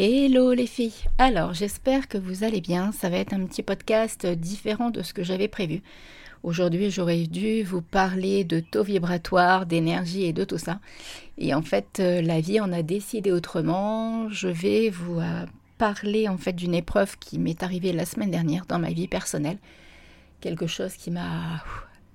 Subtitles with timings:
[0.00, 0.94] Hello les filles.
[1.18, 2.92] Alors, j'espère que vous allez bien.
[2.92, 5.82] Ça va être un petit podcast différent de ce que j'avais prévu.
[6.44, 10.78] Aujourd'hui, j'aurais dû vous parler de taux vibratoire, d'énergie et de tout ça.
[11.36, 14.28] Et en fait, euh, la vie en a décidé autrement.
[14.28, 15.46] Je vais vous euh,
[15.78, 19.58] parler en fait d'une épreuve qui m'est arrivée la semaine dernière dans ma vie personnelle.
[20.40, 21.60] Quelque chose qui m'a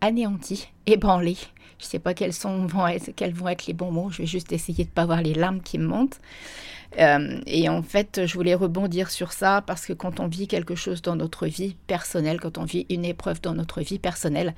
[0.04, 1.36] anéanti, ébranlé.
[1.80, 4.10] Je ne sais pas quels, sont, vont être, quels vont être les bons mots.
[4.12, 6.20] Je vais juste essayer de ne pas voir les larmes qui me montent.
[7.00, 10.76] Euh, et en fait, je voulais rebondir sur ça parce que quand on vit quelque
[10.76, 14.54] chose dans notre vie personnelle, quand on vit une épreuve dans notre vie personnelle,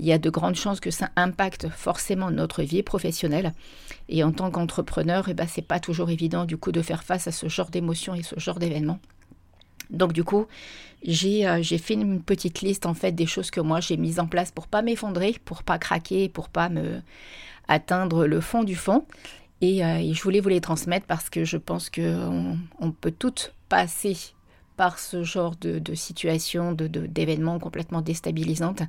[0.00, 3.52] il y a de grandes chances que ça impacte forcément notre vie professionnelle.
[4.08, 7.28] Et en tant qu'entrepreneur, eh ben, c'est pas toujours évident du coup de faire face
[7.28, 8.98] à ce genre d'émotions et ce genre d'événements.
[9.90, 10.46] Donc du coup,
[11.06, 14.26] euh, j'ai fait une petite liste en fait des choses que moi j'ai mises en
[14.26, 17.00] place pour pas m'effondrer, pour pas craquer, pour pas me
[17.68, 19.06] atteindre le fond du fond.
[19.62, 23.54] Euh, et, je voulais vous les transmettre parce que je pense qu'on on peut toutes
[23.68, 24.16] passer
[24.76, 28.82] par ce genre de, situation, d'événements de, complètement déstabilisantes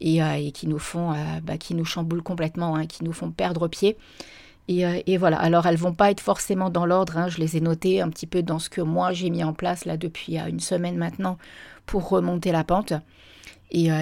[0.00, 3.66] et, euh, qui nous font, bah, qui nous chamboulent complètement, hein, qui nous font perdre
[3.66, 3.96] pied.
[4.68, 7.28] Et, voilà, alors elles vont pas être forcément dans l'ordre, hein.
[7.28, 9.86] je les ai notées un petit peu dans ce que moi j'ai mis en place
[9.86, 11.38] là depuis une semaine maintenant
[11.86, 12.92] pour remonter la pente.
[13.74, 14.00] Euh,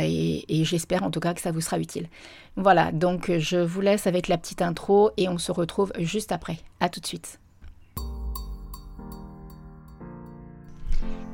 [0.49, 2.09] et, j'espère en tout cas que ça vous sera utile.
[2.57, 6.59] Voilà, donc je vous laisse avec la petite intro et on se retrouve juste après.
[6.81, 7.39] A tout de suite.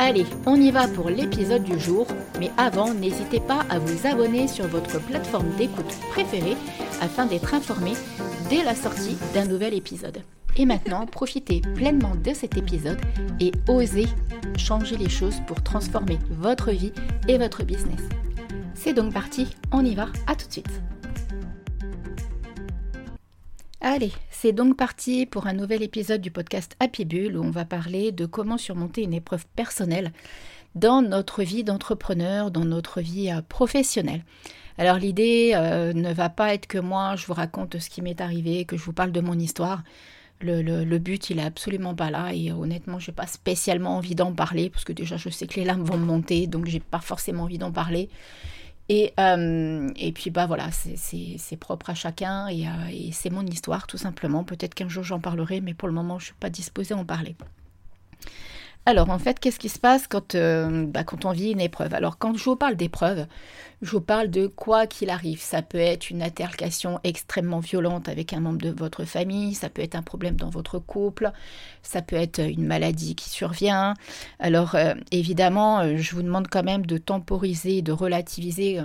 [0.00, 2.06] Allez, on y va pour l'épisode du jour,
[2.38, 6.56] mais avant, n'hésitez pas à vous abonner sur votre plateforme d'écoute préférée
[7.00, 7.94] afin d'être informé
[8.48, 10.22] dès la sortie d'un nouvel épisode.
[10.56, 13.00] Et maintenant, profitez pleinement de cet épisode
[13.40, 14.06] et osez
[14.56, 16.92] changer les choses pour transformer votre vie
[17.26, 18.00] et votre business.
[18.74, 20.80] C'est donc parti, on y va, à tout de suite.
[23.80, 27.64] Allez, c'est donc parti pour un nouvel épisode du podcast Happy Bull où on va
[27.64, 30.10] parler de comment surmonter une épreuve personnelle
[30.74, 34.24] dans notre vie d'entrepreneur, dans notre vie euh, professionnelle.
[34.78, 38.20] Alors l'idée euh, ne va pas être que moi je vous raconte ce qui m'est
[38.20, 39.84] arrivé, que je vous parle de mon histoire.
[40.40, 44.32] Le, but, il est absolument pas là et honnêtement, je n'ai pas spécialement envie d'en
[44.32, 47.44] parler parce que déjà, je sais que les larmes vont monter, donc j'ai pas forcément
[47.44, 48.08] envie d'en parler.
[48.88, 53.44] Et, euh, et puis, bah voilà, c'est propre à chacun et, euh, et c'est mon
[53.44, 54.44] histoire, tout simplement.
[54.44, 56.96] Peut-être qu'un jour j'en parlerai, mais pour le moment, je ne suis pas disposée à
[56.96, 57.36] en parler.
[58.88, 61.92] Alors en fait, qu'est-ce qui se passe quand, euh, bah, quand on vit une épreuve?
[61.92, 63.26] Alors quand je vous parle d'épreuve,
[63.82, 65.42] je vous parle de quoi qu'il arrive.
[65.42, 69.82] Ça peut être une altercation extrêmement violente avec un membre de votre famille, ça peut
[69.82, 71.32] être un problème dans votre couple,
[71.82, 73.92] ça peut être une maladie qui survient.
[74.38, 78.80] Alors euh, évidemment, euh, je vous demande quand même de temporiser, de relativiser.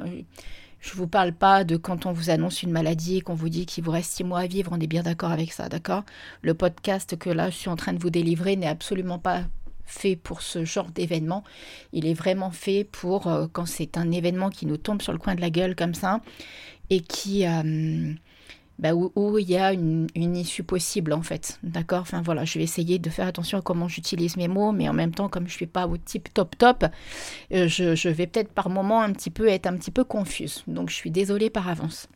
[0.81, 3.47] Je ne vous parle pas de quand on vous annonce une maladie et qu'on vous
[3.47, 6.03] dit qu'il vous reste six mois à vivre, on est bien d'accord avec ça, d'accord?
[6.41, 9.43] Le podcast que là je suis en train de vous délivrer n'est absolument pas
[9.85, 11.43] fait pour ce genre d'événement.
[11.91, 15.19] Il est vraiment fait pour euh, quand c'est un événement qui nous tombe sur le
[15.19, 16.21] coin de la gueule comme ça
[16.89, 18.13] et qui euh,
[18.79, 21.59] bah, où, il y a une, issue possible en fait.
[21.63, 22.01] D'accord?
[22.01, 24.93] Enfin voilà, je vais essayer de faire attention à comment j'utilise mes mots, mais en
[24.93, 26.85] même temps, comme je ne suis pas au type top top,
[27.53, 30.63] euh, je, vais peut-être par moment un petit peu être un petit peu confuse.
[30.67, 32.07] Donc je suis désolée par avance.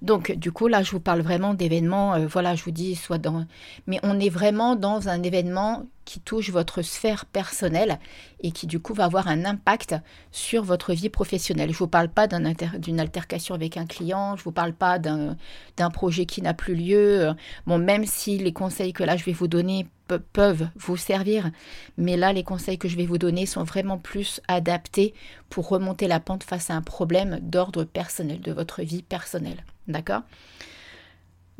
[0.00, 3.44] Donc, du coup, là, je vous parle vraiment d'événements, voilà, je vous dis, soit dans...
[3.86, 7.98] Mais on est vraiment dans un événement qui touche votre sphère personnelle
[8.40, 9.94] et qui, du coup, va avoir un impact
[10.32, 11.70] sur votre vie professionnelle.
[11.70, 14.98] Je ne vous parle pas d'une altercation avec un client, je ne vous parle pas
[14.98, 17.30] d'un projet qui n'a plus lieu.
[17.66, 19.86] Bon, même si les conseils que là, je vais vous donner
[20.32, 21.50] peuvent vous servir.
[21.96, 25.14] Mais là, les conseils que je vais vous donner sont vraiment plus adaptés
[25.48, 29.64] pour remonter la pente face à un problème d'ordre personnel, de votre vie personnelle.
[29.86, 30.22] D'accord?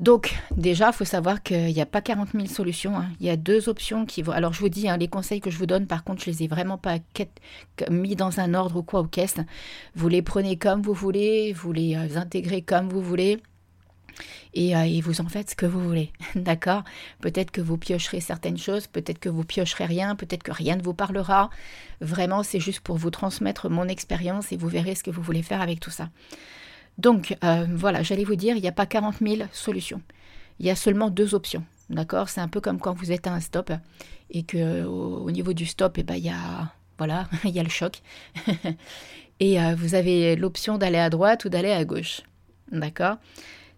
[0.00, 2.96] Donc déjà, il faut savoir qu'il n'y a pas 40 000 solutions.
[2.96, 3.10] Hein.
[3.20, 4.32] Il y a deux options qui vont...
[4.32, 6.42] Alors je vous dis, hein, les conseils que je vous donne, par contre, je les
[6.42, 6.96] ai vraiment pas
[7.90, 9.36] mis dans un ordre ou quoi au caisse.
[9.94, 13.42] Vous les prenez comme vous voulez, vous les euh, intégrez comme vous voulez.
[14.56, 16.82] Euh, et, vous en faites ce que vous voulez, d'accord?
[17.20, 20.82] Peut-être que vous piocherez certaines choses, peut-être que vous piocherez rien, peut-être que rien ne
[20.82, 21.50] vous parlera.
[22.00, 25.42] Vraiment, c'est juste pour vous transmettre mon expérience et vous verrez ce que vous voulez
[25.42, 26.08] faire avec tout ça.
[27.00, 30.02] Donc, euh, voilà, j'allais vous dire, il n'y a pas 40 000 solutions.
[30.58, 31.64] Il y a seulement deux options.
[31.88, 32.28] D'accord?
[32.28, 33.72] C'est un peu comme quand vous êtes à un stop
[34.30, 37.62] et que au, niveau du stop, eh ben, il y a voilà, il y a
[37.62, 38.02] le choc.
[39.40, 42.20] et vous avez l'option d'aller à droite ou d'aller à gauche.
[42.70, 43.16] D'accord?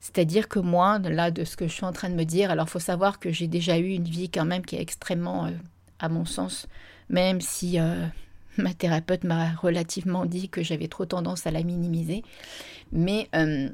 [0.00, 2.66] C'est-à-dire que moi, là, de ce que je suis en train de me dire, alors
[2.66, 5.48] il faut savoir que j'ai déjà eu une vie quand même qui est extrêmement,
[6.00, 6.66] à mon sens,
[7.08, 7.78] même si
[8.58, 12.22] ma thérapeute m'a relativement dit que j'avais trop tendance à la minimiser.
[12.93, 13.69] Mais euh,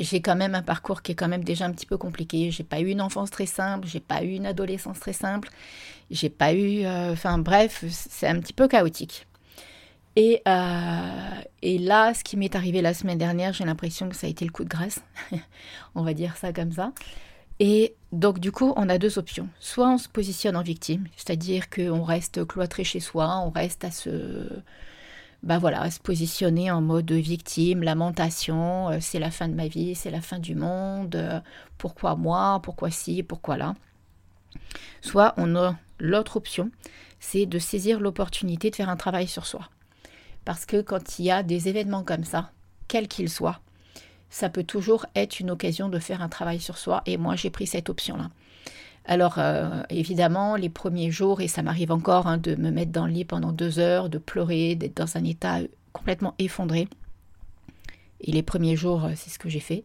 [0.00, 2.50] j'ai quand même un parcours qui est quand même déjà un petit peu compliqué.
[2.50, 5.50] J'ai pas eu une enfance très simple, j'ai pas eu une adolescence très simple,
[6.10, 6.84] j'ai pas eu.
[6.84, 9.26] Euh, enfin bref, c'est un petit peu chaotique.
[10.16, 14.28] Et, euh, et là, ce qui m'est arrivé la semaine dernière, j'ai l'impression que ça
[14.28, 15.00] a été le coup de grâce.
[15.94, 16.92] on va dire ça comme ça.
[17.60, 19.48] Et donc, du coup, on a deux options.
[19.60, 23.90] Soit on se positionne en victime, c'est-à-dire qu'on reste cloîtré chez soi, on reste à
[23.90, 24.48] se,
[25.42, 29.94] bah voilà, se positionner en mode victime, lamentation, euh, c'est la fin de ma vie,
[29.94, 31.40] c'est la fin du monde, euh,
[31.78, 33.74] pourquoi moi, pourquoi ci, pourquoi là.
[35.00, 36.70] Soit on a l'autre option,
[37.20, 39.68] c'est de saisir l'opportunité de faire un travail sur soi.
[40.44, 42.50] Parce que quand il y a des événements comme ça,
[42.88, 43.60] quels qu'ils soient,
[44.34, 47.04] ça peut toujours être une occasion de faire un travail sur soi.
[47.06, 48.30] Et moi, j'ai pris cette option-là.
[49.04, 53.06] Alors, euh, évidemment, les premiers jours, et ça m'arrive encore hein, de me mettre dans
[53.06, 55.58] le lit pendant deux heures, de pleurer, d'être dans un état
[55.92, 56.88] complètement effondré.
[58.22, 59.84] Et les premiers jours, euh, c'est ce que j'ai fait.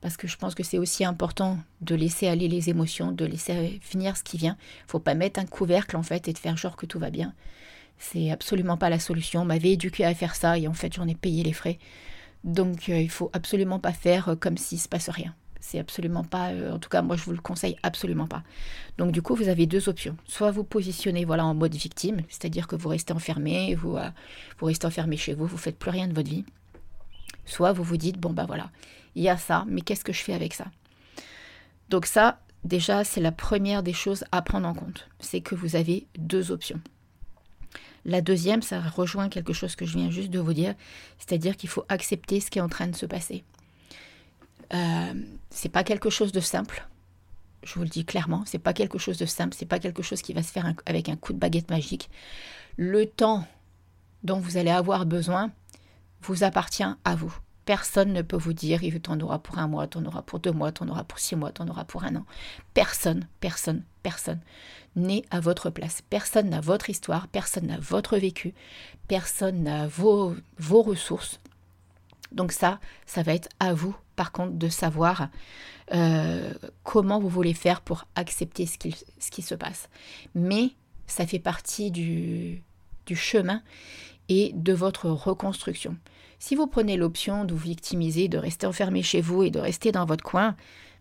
[0.00, 3.82] Parce que je pense que c'est aussi important de laisser aller les émotions, de laisser
[3.92, 4.56] venir ce qui vient.
[4.88, 7.10] Il faut pas mettre un couvercle, en fait, et de faire genre que tout va
[7.10, 7.34] bien.
[7.98, 9.42] C'est absolument pas la solution.
[9.42, 11.78] On m'avait éduqué à faire ça, et en fait, j'en ai payé les frais.
[12.44, 15.34] Donc euh, il faut absolument pas faire euh, comme s'il se passe rien.
[15.60, 18.42] C'est absolument pas, euh, en tout cas moi je vous le conseille absolument pas.
[18.98, 20.16] Donc du coup vous avez deux options.
[20.26, 23.96] Soit vous positionnez voilà en mode victime, c'est-à-dire que vous restez enfermé, vous,
[24.58, 26.44] vous restez enfermé chez vous, vous faites plus rien de votre vie.
[27.46, 28.70] Soit vous vous dites bon bah voilà,
[29.14, 30.66] il y a ça, mais qu'est-ce que je fais avec ça?
[31.88, 35.76] Donc ça déjà c'est la première des choses à prendre en compte, c'est que vous
[35.76, 36.80] avez deux options.
[38.04, 40.74] La deuxième, ça rejoint quelque chose que je viens juste de vous dire,
[41.18, 43.44] c'est-à-dire qu'il faut accepter ce qui est en train de se passer.
[44.72, 45.14] Euh,
[45.50, 46.86] c'est pas quelque chose de simple.
[47.62, 50.20] Je vous le dis clairement, c'est pas quelque chose de simple, c'est pas quelque chose
[50.20, 52.10] qui va se faire avec un coup de baguette magique.
[52.76, 53.46] Le temps
[54.22, 55.50] dont vous allez avoir besoin
[56.20, 57.34] vous appartient à vous.
[57.64, 60.52] Personne ne peut vous dire, il t'en aura pour un mois, t'en auras pour deux
[60.52, 62.26] mois, t'en auras pour six mois, t'en auras pour un an.
[62.74, 64.40] Personne, personne, personne
[64.96, 66.02] n'est à votre place.
[66.10, 68.54] Personne n'a votre histoire, personne n'a votre vécu,
[69.08, 70.34] personne n'a vos,
[70.70, 71.40] ressources.
[72.32, 75.28] Donc ça, ça va être à vous, par contre, de savoir
[75.92, 76.52] euh,
[76.82, 79.88] comment vous voulez faire pour accepter ce qui, ce qui se passe.
[80.34, 80.70] Mais
[81.06, 82.62] ça fait partie du,
[83.06, 83.62] du chemin
[84.28, 85.96] et de votre reconstruction.
[86.46, 89.92] Si vous prenez l'option de vous victimiser, de rester enfermé chez vous et de rester
[89.92, 90.56] dans votre coin,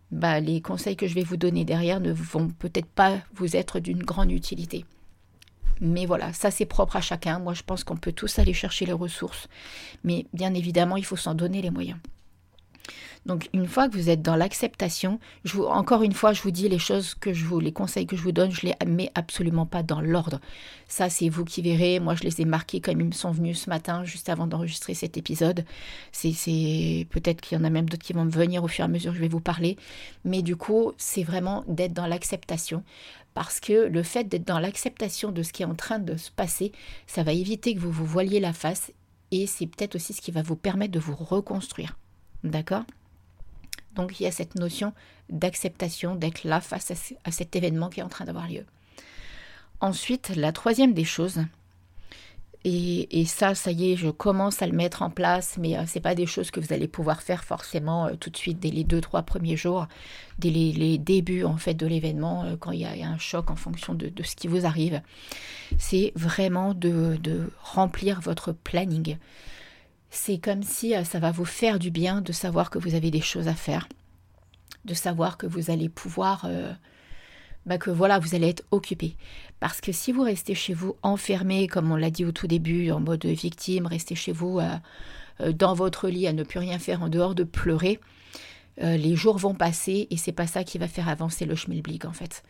[0.09, 3.81] bah, les conseils que je vais vous donner derrière ne vont peut-être pas vous être
[3.81, 4.85] d'une grande utilité.
[5.81, 7.39] Mais voilà, ça c'est propre à chacun.
[7.39, 9.49] Moi je pense qu'on peut tous aller chercher les ressources.
[10.05, 11.99] Mais bien évidemment, il faut s'en donner les moyens.
[13.25, 15.19] Donc une fois que vous êtes dans l'acceptation,
[15.68, 18.21] encore une fois, je vous dis les choses que je vous, les conseils que je
[18.21, 20.39] vous donne, je les mets absolument pas dans l'ordre.
[20.88, 22.00] Ça, c'est vous qui verrez.
[22.00, 24.94] Moi, je les ai marqués comme ils me sont venus ce matin, juste avant d'enregistrer
[24.94, 25.65] cet épisode.
[26.12, 28.86] C'est peut-être qu'il y en a même d'autres qui vont me venir au fur et
[28.86, 29.77] à mesure que je vais vous parler.
[30.25, 32.83] Mais du coup, c'est vraiment d'être dans l'acceptation
[33.33, 36.29] parce que le fait d'être dans l'acceptation de ce qui est en train de se
[36.29, 36.71] passer,
[37.07, 38.91] ça va éviter que vous vous voiliez la face
[39.31, 41.98] et c'est peut-être aussi ce qui va vous permettre de vous reconstruire.
[42.43, 42.83] D'accord?
[43.95, 44.93] Donc il y a cette notion
[45.29, 46.91] d'acceptation, d'être là face
[47.23, 48.65] à, cet événement qui est en train d'avoir lieu.
[49.79, 51.39] Ensuite, la troisième des choses,
[52.65, 55.95] et, ça, ça y est, je commence à le mettre en place, mais euh, ce
[55.95, 58.69] n'est pas des choses que vous allez pouvoir faire forcément euh, tout de suite dès
[58.69, 59.88] les deux, trois premiers jours,
[60.39, 63.57] dès les, débuts en fait de l'événement, euh, quand il y, a, un choc en
[63.57, 65.01] fonction de, ce qui vous arrive.
[65.77, 67.19] C'est vraiment de
[67.62, 69.17] remplir votre planning
[70.13, 73.12] c'est comme si euh, ça va vous faire du bien de savoir que vous avez
[73.12, 73.89] des choses à faire,
[74.86, 76.72] de savoir que vous allez pouvoir, euh,
[77.65, 79.15] bah, que voilà, vous allez être occupé.
[79.60, 82.91] Parce que si vous restez chez vous enfermé, comme on l'a dit au tout début,
[82.91, 87.01] en mode victime, restez chez vous euh, dans votre lit à ne plus rien faire
[87.01, 88.00] en dehors de pleurer,
[88.82, 92.12] les jours vont passer et c'est pas ça qui va faire avancer le schmilblick en
[92.12, 92.43] fait.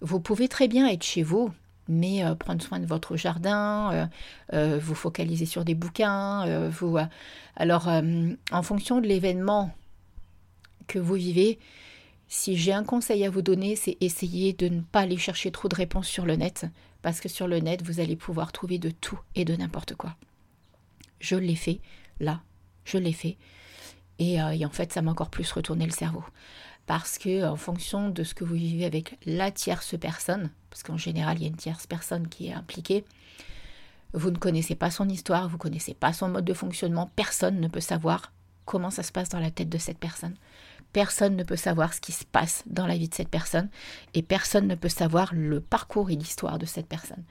[0.00, 1.50] Vous pouvez très bien être chez vous,
[1.88, 4.06] mais euh, prendre soin de votre jardin, euh,
[4.52, 6.98] euh, vous focaliser sur des bouquins, vous.
[7.56, 7.88] alors,
[8.50, 9.74] en fonction de l'événement
[10.86, 11.58] que vous vivez,
[12.28, 15.68] si j'ai un conseil à vous donner, c'est essayer de ne pas aller chercher trop
[15.68, 16.66] de réponses sur le net,
[17.02, 20.16] parce que sur le net, vous allez pouvoir trouver de tout et de n'importe quoi.
[21.20, 21.80] Je l'ai fait,
[22.20, 22.40] là,
[22.84, 23.36] je l'ai fait,
[24.18, 26.24] et, et en fait, ça m'a encore plus retourné le cerveau.
[26.86, 30.96] Parce que en fonction de ce que vous vivez avec la tierce personne, parce qu'en
[30.96, 33.04] général il y a une tierce personne qui est impliquée,
[34.12, 37.60] vous ne connaissez pas son histoire, vous ne connaissez pas son mode de fonctionnement, personne
[37.60, 38.32] ne peut savoir
[38.64, 40.34] comment ça se passe dans la tête de cette personne.
[40.92, 43.68] Personne ne peut savoir ce qui se passe dans la vie de cette personne
[44.14, 47.22] et personne ne peut savoir le parcours et l'histoire de cette personne.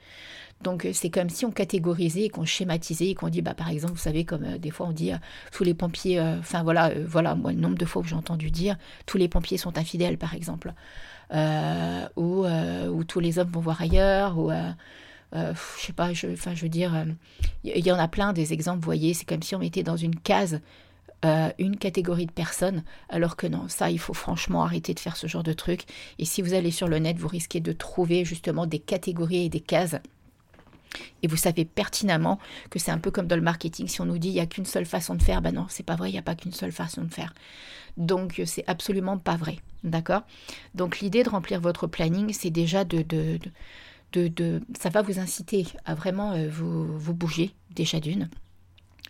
[0.62, 3.68] Donc euh, c'est comme si on catégorisait et qu'on schématisait et qu'on dit, bah, par
[3.68, 5.16] exemple, vous savez, comme euh, des fois on dit, euh,
[5.52, 8.76] tous les pompiers, enfin voilà, voilà, moi le nombre de fois que j'ai entendu dire,
[9.04, 10.72] tous les pompiers sont infidèles, par exemple,
[12.16, 14.50] ou, ou tous les hommes vont voir ailleurs, ou
[15.32, 17.04] je sais pas, je, enfin je veux dire,
[17.64, 19.96] il y en a plein des exemples, vous voyez, c'est comme si on mettait dans
[19.96, 20.60] une case
[21.58, 25.26] une catégorie de personnes, alors que non, ça, il faut franchement arrêter de faire ce
[25.26, 25.82] genre de truc.
[26.18, 29.48] Et si vous allez sur le net, vous risquez de trouver justement des catégories et
[29.48, 29.96] des cases
[31.22, 32.38] et vous savez pertinemment
[32.70, 34.46] que c'est un peu comme dans le marketing, si on nous dit il n'y a
[34.46, 36.52] qu'une seule façon de faire, ben non, c'est pas vrai, il n'y a pas qu'une
[36.52, 37.34] seule façon de faire.
[37.96, 39.58] Donc c'est absolument pas vrai.
[39.84, 40.22] D'accord?
[40.74, 45.94] Donc l'idée de remplir votre planning, c'est déjà de, de, Ça va vous inciter à
[45.94, 48.28] vraiment euh, vous, vous bouger, déjà d'une.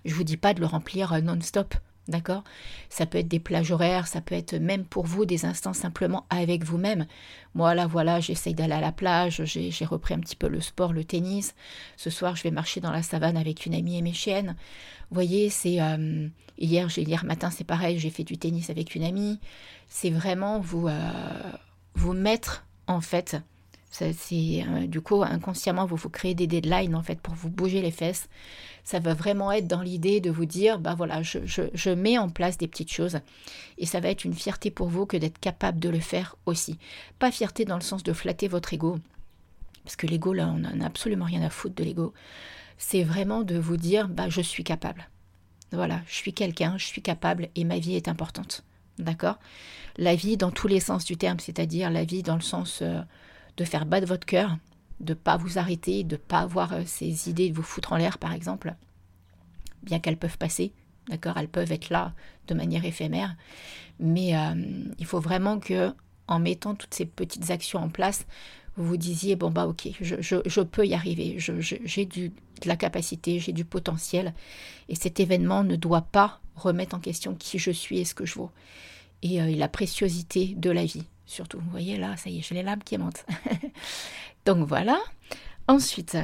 [0.04, 1.74] Je vous dis pas de le remplir euh, non-stop.
[2.08, 2.44] D'accord?
[2.88, 6.24] Ça peut être des plages horaires, ça peut être même pour vous des instants simplement
[6.30, 7.06] avec vous-même.
[7.54, 10.92] Moi, là, voilà, j'essaye d'aller à la plage, j'ai repris un petit peu le sport,
[10.92, 11.54] le tennis.
[11.96, 14.54] Ce soir, je vais marcher dans la savane avec une amie et mes chiennes.
[15.10, 15.80] Vous voyez, c'est.
[15.80, 19.40] Euh, hier, hier matin, c'est pareil, j'ai fait du tennis avec une amie.
[19.88, 21.10] C'est vraiment vous, euh,
[21.94, 23.36] vous mettre, en fait,
[23.90, 27.80] c'est euh, du coup inconsciemment vous vous créez des deadlines en fait pour vous bouger
[27.80, 28.28] les fesses.
[28.84, 32.28] Ça va vraiment être dans l'idée de vous dire bah voilà je, je, mets en
[32.28, 33.18] place des petites choses
[33.78, 36.78] et ça va être une fierté pour vous que d'être capable de le faire aussi.
[37.18, 38.98] Pas fierté dans le sens de flatter votre ego
[39.84, 42.12] parce que l'ego là on n'en a absolument rien à foutre de l'ego.
[42.78, 45.08] C'est vraiment de vous dire bah je suis capable.
[45.72, 48.62] Voilà, je suis quelqu'un, je suis capable et ma vie est importante.
[48.98, 49.38] D'accord?
[49.96, 53.00] La vie dans tous les sens du terme, c'est-à-dire la vie dans le sens euh,
[53.56, 54.56] de faire battre votre cœur,
[55.00, 58.18] de pas vous arrêter, de pas avoir euh, ces idées de vous foutre en l'air,
[58.18, 58.74] par exemple,
[59.82, 60.72] bien qu'elles peuvent passer,
[61.08, 62.14] d'accord, elles peuvent être là
[62.48, 63.36] de manière éphémère,
[64.00, 64.54] mais euh,
[64.98, 65.92] il faut vraiment que,
[66.28, 68.26] en mettant toutes ces petites actions en place,
[68.76, 72.30] vous vous disiez bon bah ok, je, peux y arriver, j'ai de
[72.66, 74.34] la capacité, j'ai du potentiel,
[74.88, 78.26] et cet événement ne doit pas remettre en question qui je suis et ce que
[78.26, 78.50] je vaux,
[79.22, 81.58] et euh, la préciosité de la vie surtout.
[81.58, 83.26] Vous voyez là, ça y est, j'ai les lames qui montent.
[84.46, 84.98] Donc voilà.
[85.68, 86.16] Ensuite,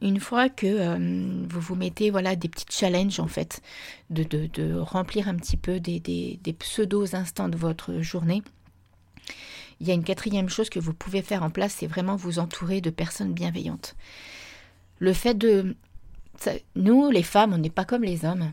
[0.00, 3.62] une fois que euh, vous vous mettez voilà des petits challenges en fait,
[4.10, 8.42] de, remplir un petit peu des, pseudos instants de votre journée,
[9.80, 12.38] il y a une quatrième chose que vous pouvez faire en place, c'est vraiment vous
[12.38, 13.96] entourer de personnes bienveillantes.
[14.98, 15.74] Le fait de...
[16.76, 18.52] nous, les femmes, on n'est pas comme les hommes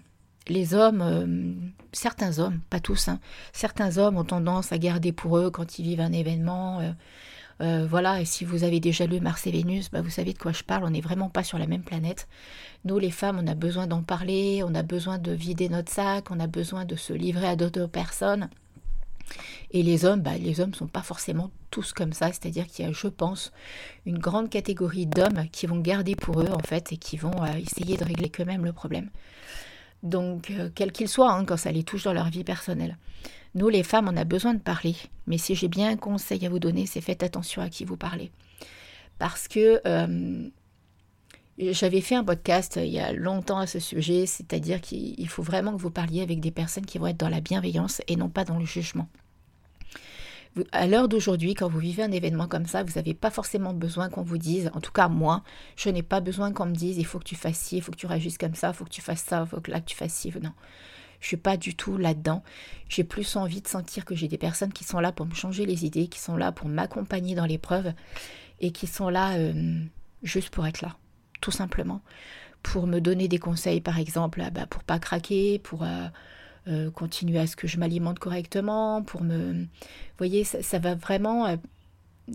[0.49, 1.53] les hommes, euh,
[1.91, 3.19] certains hommes, pas tous, hein,
[3.53, 6.79] certains hommes ont tendance à garder pour eux quand ils vivent un événement.
[6.79, 6.91] Euh,
[7.61, 10.37] euh, voilà, et si vous avez déjà lu Mars et Vénus, bah, vous savez de
[10.37, 12.27] quoi je parle, on n'est vraiment pas sur la même planète.
[12.85, 16.31] Nous, les femmes, on a besoin d'en parler, on a besoin de vider notre sac,
[16.31, 18.49] on a besoin de se livrer à d'autres personnes.
[19.71, 22.85] Et les hommes, bah, les hommes ne sont pas forcément tous comme ça, c'est-à-dire qu'il
[22.85, 23.51] y a, je pense,
[24.05, 27.97] une grande catégorie d'hommes qui vont garder pour eux, en fait, et qui vont essayer
[27.97, 29.09] de régler qu'eux-mêmes le problème.
[30.03, 32.97] Donc, euh, quel qu'il soit, hein, quand ça les touche dans leur vie personnelle.
[33.55, 34.95] Nous, les femmes, on a besoin de parler.
[35.27, 37.97] Mais si j'ai bien un conseil à vous donner, c'est faites attention à qui vous
[37.97, 38.31] parlez.
[39.17, 40.49] Parce que euh,
[41.57, 45.73] j'avais fait un podcast il y a longtemps à ce sujet, c'est-à-dire qu'il faut vraiment
[45.73, 48.45] que vous parliez avec des personnes qui vont être dans la bienveillance et non pas
[48.45, 49.09] dans le jugement
[50.71, 54.09] à l'heure d'aujourd'hui, quand vous vivez un événement comme ça, vous n'avez pas forcément besoin
[54.09, 55.43] qu'on vous dise, en tout cas moi,
[55.75, 57.91] je n'ai pas besoin qu'on me dise il faut que tu fasses ci, il faut
[57.91, 59.81] que tu réagisses comme ça, il faut que tu fasses ça, il faut que là
[59.81, 60.33] tu fasses ci.
[60.41, 60.53] Non,
[61.19, 62.43] je suis pas du tout là-dedans.
[62.87, 65.65] J'ai plus envie de sentir que j'ai des personnes qui sont là pour me changer
[65.65, 67.93] les idées, qui sont là pour m'accompagner dans l'épreuve
[68.59, 69.81] et qui sont là euh,
[70.23, 70.95] juste pour être là,
[71.41, 72.01] tout simplement,
[72.63, 76.07] pour me donner des conseils, par exemple, bah, pour pas craquer, pour euh,
[76.69, 79.53] euh, continuer à ce que je m'alimente correctement, pour me...
[79.53, 79.67] Vous
[80.17, 81.47] voyez, ça, va vraiment...
[81.47, 81.57] Euh,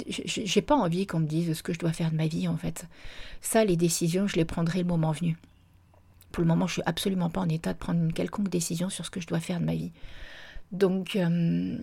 [0.08, 2.56] j'ai pas envie qu'on me dise ce que je dois faire de ma vie, en
[2.56, 2.86] fait.
[3.40, 5.36] Ça, les décisions, je les prendrai le moment venu.
[6.32, 9.06] Pour le moment, je suis absolument pas en état de prendre une quelconque décision sur
[9.06, 9.92] ce que je dois faire de ma vie.
[10.72, 11.78] Donc, euh,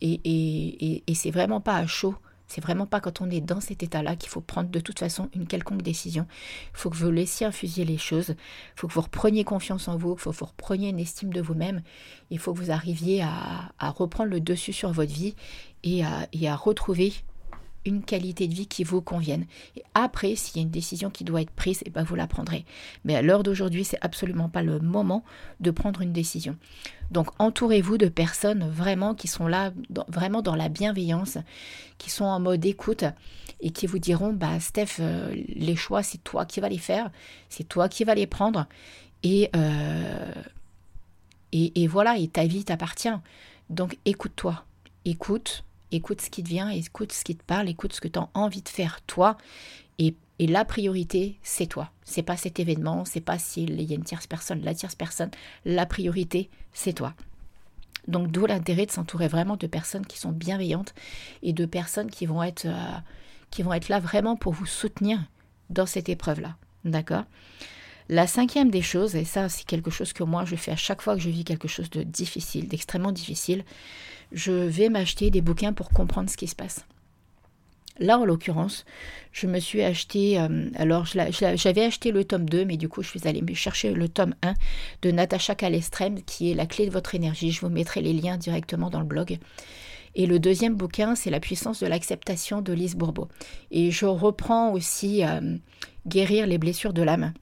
[0.00, 2.14] et, et, et c'est vraiment pas à chaud
[2.52, 5.30] c'est vraiment pas quand on est dans cet état-là qu'il faut prendre de toute façon
[5.34, 6.26] une quelconque décision.
[6.74, 8.30] Il faut que vous laissiez infuser les choses.
[8.30, 10.12] Il faut que vous repreniez confiance en vous.
[10.12, 11.80] Il faut que vous repreniez une estime de vous-même.
[12.28, 15.34] Il faut que vous arriviez à, reprendre le dessus sur votre vie
[15.82, 17.14] et à, retrouver
[17.84, 19.46] une qualité de vie qui vous convienne.
[19.76, 22.14] Et après, s'il y a une décision qui doit être prise, et eh ben vous
[22.14, 22.64] la prendrez.
[23.04, 25.24] Mais à l'heure d'aujourd'hui, c'est absolument pas le moment
[25.60, 26.56] de prendre une décision.
[27.10, 29.72] Donc entourez-vous de personnes vraiment qui sont là,
[30.08, 31.38] vraiment dans la bienveillance,
[31.98, 33.04] qui sont en mode écoute
[33.60, 37.10] et qui vous diront, bah Steph, euh, les choix, c'est toi qui vas les faire,
[37.48, 38.66] c'est toi qui vas les prendre.
[39.22, 40.32] Et, euh,
[41.52, 43.08] et, et voilà, et ta vie t'appartient.
[43.70, 44.64] Donc écoute-toi,
[45.04, 45.64] écoute,
[45.96, 48.28] écoute ce qui te vient, écoute ce qui te parle, écoute ce que tu as
[48.34, 49.36] envie de faire toi.
[49.98, 51.92] Et, la priorité, c'est toi.
[52.02, 55.30] C'est pas cet événement, c'est pas s'il y a une tierce personne, la tierce personne.
[55.64, 57.14] La priorité, c'est toi.
[58.08, 60.94] Donc d'où l'intérêt de s'entourer vraiment de personnes qui sont bienveillantes
[61.44, 62.98] et de personnes qui vont être, euh,
[63.50, 65.20] qui vont être là vraiment pour vous soutenir
[65.70, 66.56] dans cette épreuve-là.
[66.84, 67.24] D'accord?
[68.08, 71.02] La cinquième des choses, et ça c'est quelque chose que moi je fais à chaque
[71.02, 73.64] fois que je vis quelque chose de difficile, d'extrêmement difficile,
[74.32, 76.84] je vais m'acheter des bouquins pour comprendre ce qui se passe.
[77.98, 78.86] Là, en l'occurrence,
[79.32, 83.08] je me suis acheté, euh, alors j'avais acheté le tome 2, mais du coup, je
[83.08, 84.54] suis allée chercher le tome 1
[85.02, 87.52] de Natacha Calestrem, qui est La clé de votre énergie.
[87.52, 89.38] Je vous mettrai les liens directement dans le blog.
[90.14, 93.28] Et le deuxième bouquin, c'est La puissance de l'acceptation de Lise Bourbeau.
[93.70, 95.56] Et je reprends aussi euh,
[96.06, 97.34] Guérir les blessures de l'âme.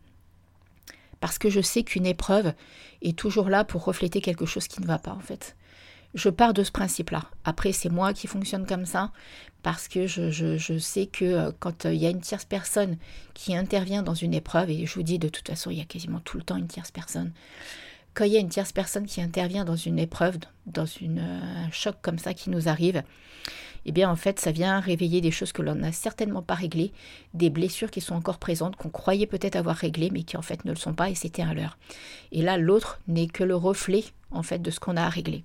[1.21, 2.55] Parce que je sais qu'une épreuve
[3.03, 5.55] est toujours là pour refléter quelque chose qui ne va pas, en fait.
[6.15, 7.25] Je pars de ce principe-là.
[7.45, 9.13] Après, c'est moi qui fonctionne comme ça,
[9.63, 12.97] parce que je, sais que euh, quand euh, il y a une tierce personne
[13.35, 15.85] qui intervient dans une épreuve, et je vous dis de toute façon, il y a
[15.85, 17.33] quasiment tout le temps une tierce personne,
[18.15, 21.71] quand il y a une tierce personne qui intervient dans une épreuve, dans euh, un
[21.71, 23.03] choc comme ça qui nous arrive,
[23.87, 26.93] eh bien en fait ça vient réveiller des choses que l'on n'a certainement pas réglées,
[27.35, 30.65] des blessures qui sont encore présentes, qu'on croyait peut-être avoir réglées, mais qui en fait
[30.65, 31.79] ne le sont pas et c'était un leurre.
[32.33, 35.45] Et là l'autre n'est que le reflet en fait de ce qu'on a à régler.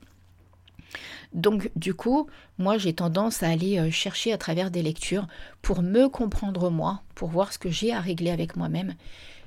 [1.34, 5.28] Donc du coup, moi j'ai tendance à aller euh, chercher à travers des lectures
[5.62, 8.96] pour me comprendre moi, pour voir ce que j'ai à régler avec moi-même,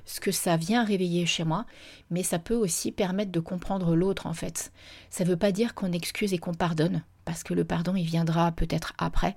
[0.05, 1.65] ce que ça vient réveiller chez moi,
[2.09, 4.71] mais ça peut aussi permettre de comprendre l'autre en fait.
[5.09, 8.05] Ça ne veut pas dire qu'on excuse et qu'on pardonne, parce que le pardon il
[8.05, 9.35] viendra peut-être après.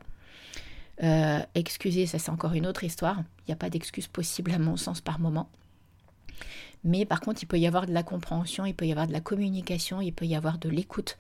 [1.03, 3.23] Euh, excuser, ça c'est encore une autre histoire.
[3.41, 5.49] Il n'y a pas d'excuse possible à mon sens par moment.
[6.85, 9.13] Mais par contre, il peut y avoir de la compréhension, il peut y avoir de
[9.13, 11.17] la communication, il peut y avoir de l'écoute.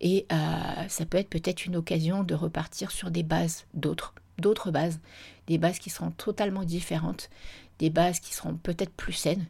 [0.00, 4.70] Et euh, ça peut être peut-être une occasion de repartir sur des bases d'autres, d'autres
[4.70, 5.00] bases,
[5.46, 7.30] des bases qui seront totalement différentes,
[7.78, 9.46] des bases qui seront peut-être plus saines,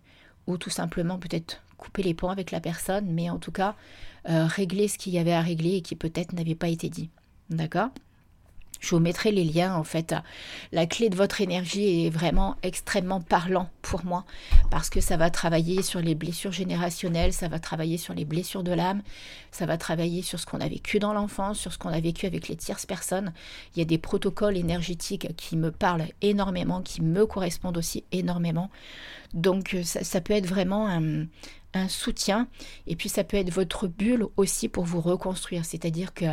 [0.46, 3.76] ou tout simplement peut-être couper les ponts avec la personne, mais en tout cas
[4.28, 7.10] euh, régler ce qu'il y avait à régler et qui peut-être n'avait pas été dit.
[7.50, 7.90] D'accord?
[8.78, 10.14] Je vous mettrai les liens en fait.
[10.72, 14.24] La clé de votre énergie est vraiment extrêmement parlant pour moi
[14.70, 18.62] parce que ça va travailler sur les blessures générationnelles, ça va travailler sur les blessures
[18.62, 19.02] de l'âme,
[19.50, 22.26] ça va travailler sur ce qu'on a vécu dans l'enfance, sur ce qu'on a vécu
[22.26, 23.32] avec les tierces personnes.
[23.74, 28.70] Il y a des protocoles énergétiques qui me parlent énormément, qui me correspondent aussi énormément.
[29.34, 31.26] Donc ça, peut être vraiment un,
[31.74, 32.48] un soutien
[32.86, 35.64] et puis ça peut être votre bulle aussi pour vous reconstruire.
[35.64, 36.24] C'est-à-dire que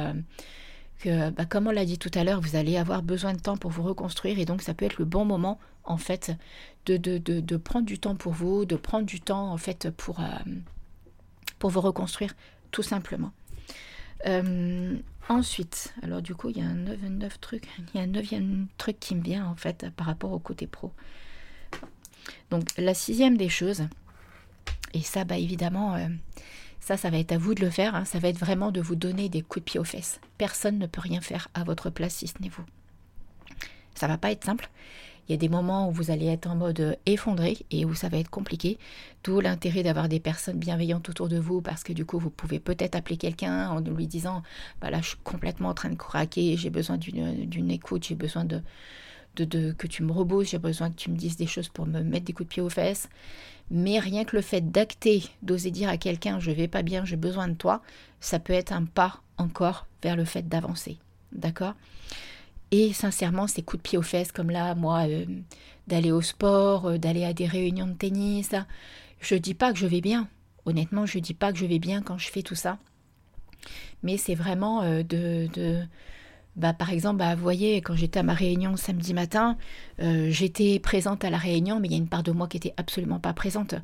[0.99, 3.57] que, bah, comme on l'a dit tout à l'heure, vous allez avoir besoin de temps
[3.57, 6.31] pour vous reconstruire et donc ça peut être le bon moment en fait
[6.85, 10.19] de, de, de, prendre du temps pour vous, de prendre du temps en fait pour,
[10.19, 10.25] euh,
[11.59, 12.33] pour vous reconstruire
[12.71, 13.31] tout simplement.
[14.25, 14.97] Euh,
[15.29, 18.67] ensuite, alors du coup, il y a un neuf, truc, il y a un neuvième
[18.77, 20.91] truc qui me vient en fait par rapport au côté pro.
[22.49, 23.83] Donc la sixième des choses,
[24.93, 26.07] et ça, bah évidemment, euh,
[26.85, 27.95] ça, ça va être à vous de le faire.
[27.95, 28.05] Hein.
[28.05, 30.21] Ça va être vraiment de vous donner des coups de pied aux fesses.
[30.37, 32.63] Personne ne peut rien faire à votre place si ce n'est vous.
[33.95, 34.69] Ça va pas être simple.
[35.27, 37.95] Il y a des moments où vous allez être en mode euh, effondré et où
[37.95, 38.77] ça va être compliqué.
[39.23, 42.59] D'où l'intérêt d'avoir des personnes bienveillantes autour de vous parce que du coup, vous pouvez
[42.59, 44.43] peut-être appeler quelqu'un en lui disant
[44.79, 48.45] bah là, je suis complètement en train de craquer, j'ai besoin d'une écoute, j'ai besoin
[48.45, 48.61] de,
[49.43, 52.25] que tu me rebousses, j'ai besoin que tu me dises des choses pour me mettre
[52.25, 53.09] des coups de pied aux fesses.
[53.71, 57.15] Mais rien que le fait d'acter, d'oser dire à quelqu'un je vais pas bien, j'ai
[57.15, 57.81] besoin de toi,
[58.19, 60.97] ça peut être un pas encore vers le fait d'avancer.
[61.31, 61.73] D'accord?
[62.71, 65.25] Et sincèrement, ces coups de pied aux fesses, comme là, moi, euh,
[65.87, 68.51] d'aller au sport, euh, d'aller à des réunions de tennis,
[69.19, 70.27] je dis pas que je vais bien.
[70.65, 72.77] Honnêtement, je dis pas que je vais bien quand je fais tout ça.
[74.03, 75.83] Mais c'est vraiment euh, de
[76.55, 79.57] bah, par exemple, bah, vous voyez, quand j'étais à ma réunion samedi matin,
[80.01, 82.57] euh, j'étais présente à la réunion, mais il y a une part de moi qui
[82.57, 83.75] était absolument pas présente.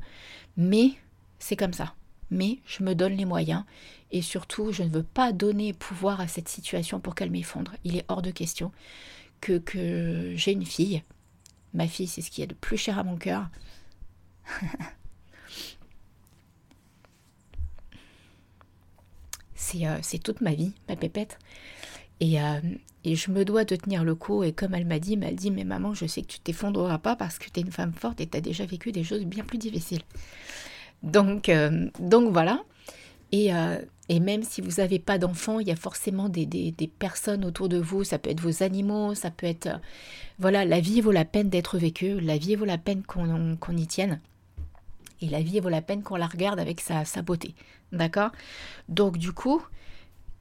[0.56, 0.92] Mais
[1.38, 1.94] c'est comme ça.
[2.30, 3.64] Mais je me donne les moyens
[4.10, 7.72] et surtout, je ne veux pas donner pouvoir à cette situation pour qu'elle m'effondre.
[7.84, 8.72] Il est hors de question
[9.40, 11.02] que, que j'ai une fille.
[11.74, 13.50] Ma fille, c'est ce qui est de plus cher à mon cœur.
[19.54, 21.38] c'est euh, toute ma vie, ma pépette.
[22.24, 22.38] Et,
[23.04, 24.44] et je me dois de tenir le coup.
[24.44, 27.16] Et comme elle m'a dit, elle dit, mais maman, je sais que tu t'effondreras pas
[27.16, 29.44] parce que tu es une femme forte et tu as déjà vécu des choses bien
[29.44, 30.02] plus difficiles.
[31.02, 32.62] Donc, euh, donc voilà.
[33.32, 36.72] Et, euh, et, même si vous n'avez pas d'enfants, il y a forcément des, des,
[36.86, 38.04] personnes autour de vous.
[38.04, 39.66] Ça peut être vos animaux, ça peut être...
[39.66, 39.78] Euh,
[40.38, 42.20] voilà, la vie vaut la peine d'être vécue.
[42.20, 44.20] La vie vaut la peine qu'on qu'on y tienne.
[45.22, 47.54] Et la vie vaut la peine qu'on la regarde avec sa, sa beauté.
[47.90, 48.30] D'accord?
[48.88, 49.62] Donc du coup,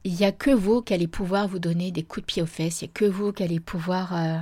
[0.04, 2.48] il n'y a que vous qui allez pouvoir vous donner des coups de pied aux
[2.48, 4.40] fesses, il n'y a que vous qui allez pouvoir euh,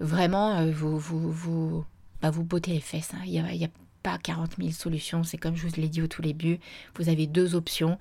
[0.00, 1.84] vraiment euh, vous, vous, vous,
[2.22, 3.12] bah, vous botter les fesses.
[3.14, 3.22] Hein.
[3.26, 3.68] Il n'y a,
[4.02, 6.58] pas 40 000 solutions, c'est comme je vous l'ai dit au tout début,
[6.94, 7.98] vous avez deux options.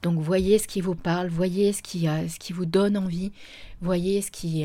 [0.00, 3.32] Donc voyez ce qui vous parle, voyez ce qui, euh, vous donne envie,
[3.80, 4.64] voyez ce qui...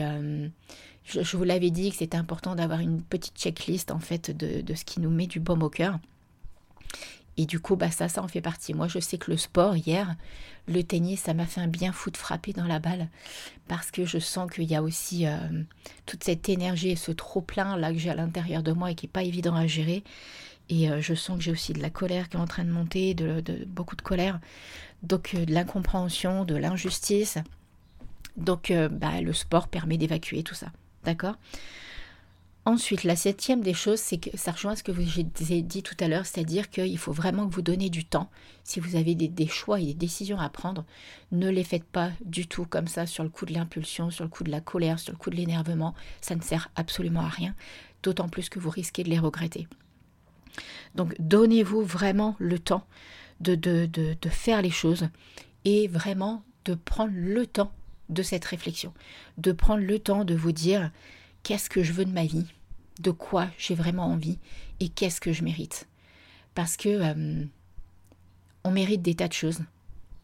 [1.08, 4.62] Je, je, vous l'avais dit que c'était important d'avoir une petite checklist en fait de,
[4.62, 6.00] de ce qui nous met du baume au cœur.
[7.38, 8.74] Et du coup, bah ça, ça en fait partie.
[8.74, 10.16] Moi, je sais que le sport, hier,
[10.68, 13.10] le tennis, ça m'a fait un bien fou de frapper dans la balle.
[13.68, 15.38] Parce que je sens qu'il y a aussi euh,
[16.06, 19.06] toute cette énergie et ce trop-plein là que j'ai à l'intérieur de moi et qui
[19.06, 20.04] n'est pas évident à gérer.
[20.70, 22.72] Et euh, je sens que j'ai aussi de la colère qui est en train de
[22.72, 24.40] monter, de, beaucoup de colère.
[25.04, 27.38] Donc, euh, de l'incompréhension, de l'injustice.
[28.38, 30.68] Donc, bah, le sport permet d'évacuer tout ça.
[31.06, 31.36] D'accord?
[32.68, 36.08] Ensuite, la septième des choses, c'est que ça rejoint ce que j'ai dit tout à
[36.08, 38.32] l'heure, c'est-à-dire qu'il faut vraiment que vous donnez du temps.
[38.64, 40.84] Si vous avez des, choix et des décisions à prendre,
[41.32, 44.32] ne les faites pas du tout comme ça sur le coup de l'impulsion, sur le
[44.32, 45.94] coup de la colère, sur le coup de l'énervement.
[46.22, 47.54] Ça ne sert absolument à rien,
[48.02, 49.68] d'autant plus que vous risquez de les regretter.
[50.96, 52.88] Donc donnez-vous vraiment le temps
[53.42, 53.88] de
[54.30, 55.10] faire les choses
[55.66, 57.72] et vraiment de prendre le temps
[58.10, 58.92] de cette réflexion,
[59.38, 60.92] de prendre le temps de vous dire
[61.44, 62.46] qu'est-ce que je veux de ma vie,
[63.00, 64.40] de quoi j'ai vraiment envie
[64.80, 65.88] et qu'est-ce que je mérite.
[66.54, 67.46] Parce que euh,
[68.64, 69.62] on mérite des tas de choses.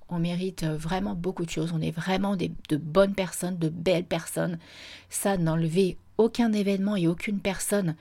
[0.10, 1.72] On mérite vraiment beaucoup de choses.
[1.74, 4.60] On est vraiment de bonnes personnes, de belles personnes.
[5.10, 7.96] Ça, n'enlevez aucun événement et aucune personne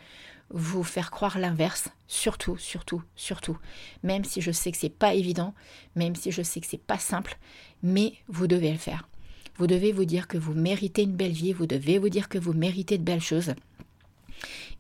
[0.51, 1.89] vous faire croire l'inverse.
[2.09, 3.57] Surtout, surtout, surtout.
[4.03, 5.55] Même si je sais que c'est pas évident,
[5.95, 7.39] même si je sais que c'est pas simple,
[7.83, 9.09] mais vous devez le faire.
[9.57, 12.39] Vous devez vous dire que vous méritez une belle vie, vous devez vous dire que
[12.39, 13.55] vous méritez de belles choses.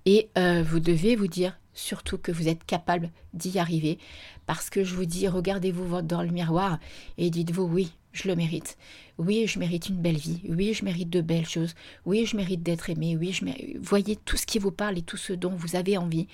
[0.07, 3.99] Et euh, vous devez vous dire surtout que vous êtes capable d'y arriver.
[4.47, 6.79] Parce que je vous dis, regardez-vous dans le miroir
[7.19, 8.77] et dites-vous oui, je le mérite.
[9.19, 10.41] Oui, je mérite une belle vie.
[10.49, 11.75] Oui, je mérite de belles choses.
[12.07, 13.17] Oui, je mérite d'être aimé.
[13.19, 13.77] Oui, je mérite...
[13.81, 16.27] voyez tout ce qui vous parle et tout ce dont vous avez envie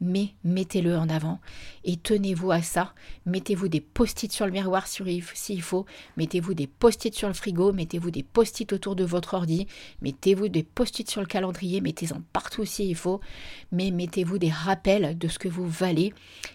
[0.00, 1.40] mais mettez-le en avant
[1.84, 2.92] et tenez-vous à ça.
[3.26, 8.10] Mettez-vous des post-it sur le miroir s'il faut, mettez-vous des post-it sur le frigo, mettez-vous
[8.10, 9.66] des post-it autour de votre ordi,
[10.02, 13.20] mettez-vous des post-it sur le calendrier, mettez-en partout s'il faut,
[13.72, 16.12] mais mettez-vous des rappels de ce que vous valez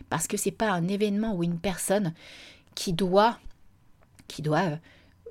[0.10, 2.14] parce que c'est pas un événement ou une personne
[2.76, 3.40] qui doit
[4.30, 4.80] qui doit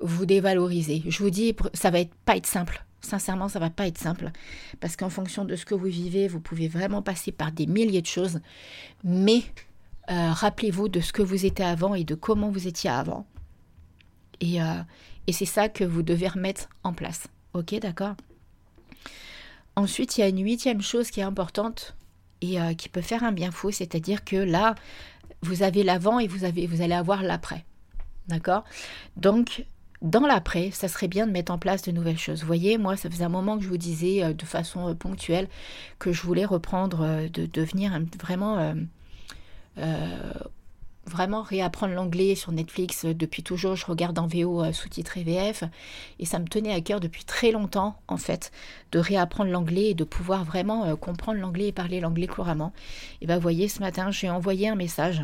[0.01, 1.01] vous dévaloriser.
[1.07, 4.31] Je vous dis ça va être pas être simple Sincèrement, ça va pas être simple
[4.79, 8.01] parce qu'en fonction de ce que vous vivez, vous pouvez vraiment passer par des milliers
[8.01, 8.41] de choses.
[9.03, 9.43] Mais
[10.11, 13.25] euh, rappelez-vous de ce que vous étiez avant et de comment vous étiez avant.
[14.41, 14.81] Et, euh,
[15.31, 17.27] c'est ça que vous devez remettre en place.
[17.53, 18.15] Ok, d'accord?
[19.75, 21.95] Ensuite, il y a une huitième chose qui est importante
[22.41, 24.73] et euh, qui peut faire un bien fou, c'est-à-dire que là,
[25.43, 27.63] vous avez l'avant et vous, avez, vous allez avoir l'après.
[28.29, 28.63] D'accord?
[29.17, 29.65] Donc,
[30.01, 32.41] dans l'après, ça serait bien de mettre en place de nouvelles choses.
[32.41, 34.93] Vous voyez, moi, ça faisait un moment que je vous disais euh, de façon euh,
[34.93, 35.49] ponctuelle
[35.97, 38.75] que je voulais reprendre, euh, de devenir vraiment,
[41.05, 43.05] vraiment réapprendre l'anglais sur Netflix.
[43.05, 45.63] Depuis toujours, je regarde en VO sous-titré VF
[46.19, 48.51] et ça me tenait à cœur depuis très longtemps, en fait,
[48.91, 52.73] de réapprendre l'anglais et de pouvoir vraiment comprendre l'anglais et parler l'anglais couramment.
[53.21, 55.23] Et bien, vous voyez, ce matin, j'ai envoyé un message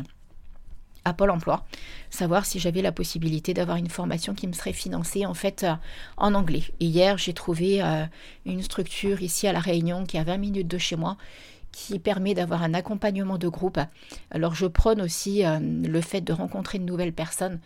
[1.06, 1.64] à Pôle Emploi,
[2.10, 5.74] savoir si j'avais la possibilité d'avoir une formation qui me serait financée en fait euh,
[6.16, 6.64] en anglais.
[6.80, 8.04] Et hier, j'ai trouvé euh,
[8.44, 11.16] une structure ici à La Réunion qui est à 20 minutes de chez moi
[11.70, 13.78] qui permet d'avoir un accompagnement de groupe.
[14.32, 17.60] Alors je prône aussi euh, le fait de rencontrer de nouvelles personnes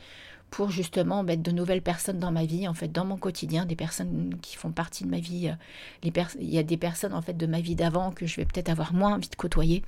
[0.51, 3.77] pour justement mettre de nouvelles personnes dans ma vie, en fait, dans mon quotidien, des
[3.77, 5.51] personnes qui font partie de ma vie.
[6.03, 8.45] Les il y a des personnes en fait de ma vie d'avant que je vais
[8.45, 9.83] peut-être avoir moins envie de côtoyer.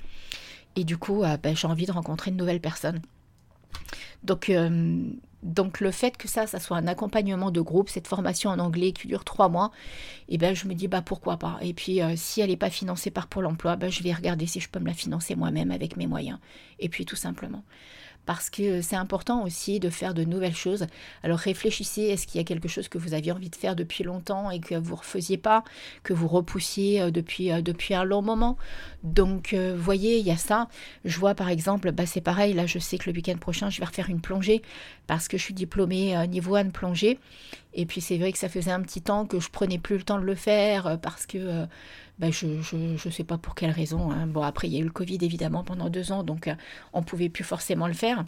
[0.75, 3.01] Et du coup, ben, j'ai envie de rencontrer de nouvelles personnes.
[4.23, 5.03] Donc, euh,
[5.43, 8.93] donc le fait que ça, ça soit un accompagnement de groupe, cette formation en anglais
[8.93, 9.71] qui dure trois mois,
[10.29, 11.57] eh ben je me dis bah pourquoi pas.
[11.61, 14.47] Et puis euh, si elle n'est pas financée par Pôle Emploi, ben, je vais regarder
[14.47, 16.39] si je peux me la financer moi-même avec mes moyens.
[16.79, 17.63] Et puis tout simplement.
[18.25, 20.87] Parce que c'est important aussi de faire de nouvelles choses.
[21.23, 24.03] Alors réfléchissez, est-ce qu'il y a quelque chose que vous aviez envie de faire depuis
[24.03, 25.63] longtemps et que vous ne refaisiez pas,
[26.03, 28.57] que vous repoussiez euh, depuis, euh, depuis un long moment?
[29.03, 30.69] Donc euh, voyez, il y a ça.
[31.05, 33.79] Je vois par exemple, bah, c'est pareil, là je sais que le week-end prochain je
[33.79, 34.61] vais refaire une plongée
[35.07, 37.19] parce que je suis diplômée niveau 1 plongée.
[37.73, 40.03] Et puis c'est vrai que ça faisait un petit temps que je prenais plus le
[40.03, 41.67] temps de le faire parce que
[42.19, 44.11] bah, je ne sais pas pour quelle raison.
[44.11, 44.27] Hein.
[44.27, 46.55] Bon, après, il y a eu le Covid évidemment pendant deux ans, donc euh,
[46.93, 48.23] on pouvait plus forcément le faire.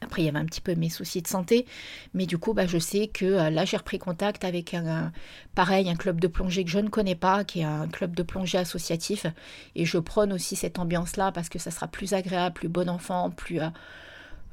[0.00, 1.66] Après, il y avait un petit peu mes soucis de santé,
[2.14, 5.10] mais du coup, bah, je sais que euh, là, j'ai repris contact avec un,
[5.54, 8.22] pareil, un club de plongée que je ne connais pas, qui est un club de
[8.22, 9.26] plongée associatif,
[9.74, 13.30] et je prône aussi cette ambiance-là parce que ça sera plus agréable, plus bon enfant,
[13.30, 13.70] plus, euh,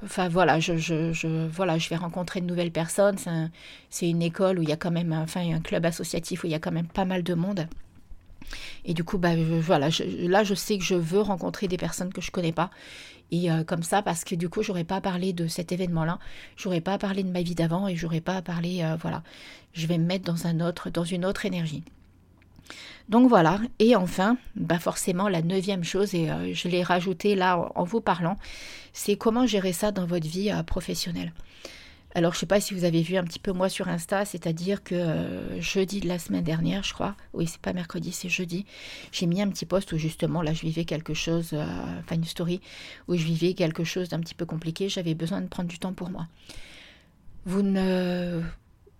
[0.04, 3.18] Enfin voilà, je, je, voilà, je vais rencontrer de nouvelles personnes.
[3.90, 6.52] C'est une école où il y a quand même, enfin un club associatif où il
[6.52, 7.68] y a quand même pas mal de monde.
[8.86, 12.22] Et du coup, bah, voilà, là, je sais que je veux rencontrer des personnes que
[12.22, 12.70] je connais pas.
[13.32, 16.20] Et euh, comme ça, parce que du coup, j'aurais pas parlé de cet événement-là,
[16.58, 19.24] j'aurais pas parlé de ma vie d'avant et j'aurais pas parlé, euh, voilà,
[19.74, 21.84] je vais me mettre dans un autre, dans une autre énergie.
[23.10, 27.70] Donc voilà, et enfin, bah forcément, la neuvième chose, et euh, je l'ai rajouté là
[27.76, 28.38] en vous parlant,
[28.94, 31.32] c'est comment gérer ça dans votre vie professionnelle.
[32.18, 34.24] Alors, je ne sais pas si vous avez vu un petit peu moi sur Insta,
[34.24, 38.30] c'est-à-dire que euh, jeudi de la semaine dernière, je crois, oui, c'est pas mercredi, c'est
[38.30, 38.66] jeudi,
[39.12, 41.66] j'ai mis un petit post où justement, là, je vivais quelque chose, euh,
[42.00, 42.62] enfin une story,
[43.10, 45.92] où je vivais quelque chose d'un petit peu compliqué, j'avais besoin de prendre du temps
[45.92, 46.26] pour moi.
[47.44, 48.42] Vous ne,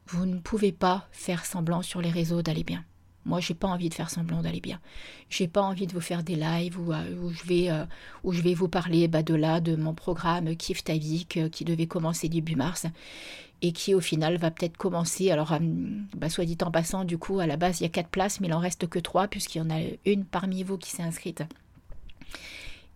[0.08, 2.84] vous ne pouvez pas faire semblant sur les réseaux d'aller bien.
[3.26, 4.80] Moi, j'ai pas envie de faire semblant d'aller bien.
[5.30, 7.86] J'ai pas envie de vous faire des lives où, euh, je, vais, euh,
[8.24, 11.88] où je vais vous parler bah, de là, de mon programme Kif euh, qui devait
[11.88, 12.86] commencer début mars
[13.62, 15.32] et qui au final va peut-être commencer.
[15.32, 15.58] Alors,
[16.16, 18.40] bah, soit dit en passant, du coup, à la base, il y a quatre places,
[18.40, 21.04] mais il en reste que trois puisqu'il y en a une parmi vous qui s'est
[21.04, 21.44] inscrite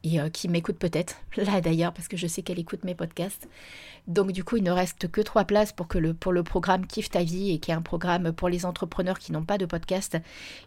[0.04, 3.48] et qui m'écoute peut-être, là d'ailleurs, parce que je sais qu'elle écoute mes podcasts.
[4.08, 6.88] Donc du coup, il ne reste que trois places pour, que le, pour le programme
[6.88, 9.66] Kiffe ta vie et qui est un programme pour les entrepreneurs qui n'ont pas de
[9.66, 10.18] podcast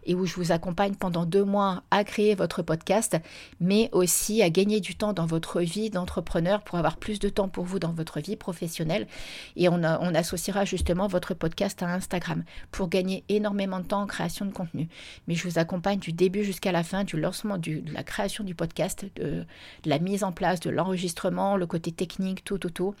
[0.05, 3.17] et où je vous accompagne pendant deux mois à créer votre podcast,
[3.59, 7.49] mais aussi à gagner du temps dans votre vie d'entrepreneur pour avoir plus de temps
[7.49, 9.07] pour vous dans votre vie professionnelle.
[9.55, 14.45] Et on, associera justement votre podcast à Instagram pour gagner énormément de temps en création
[14.45, 14.87] de contenu.
[15.27, 18.53] Mais je vous accompagne du début jusqu'à la fin du lancement de la création du
[18.53, 22.95] podcast, de, de la mise en place, de l'enregistrement, le côté technique, tout, tout, tout